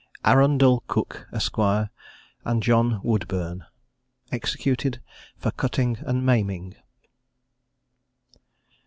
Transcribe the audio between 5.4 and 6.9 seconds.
CUTTING AND MAIMING.